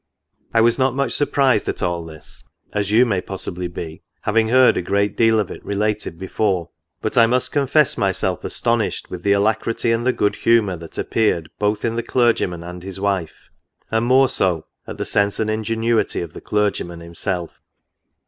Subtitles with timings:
[0.51, 4.75] I was not much surprised at all this, as you may possibly be, having heard
[4.75, 6.71] a great deal of it related before.
[7.03, 11.11] But I must confess myself" astonished with the alacrity and the good humour that ap
[11.11, 13.51] peared both in the clergyman and his wife,
[13.91, 17.61] and more so, at the sense and ingenuity of the clergyman himself."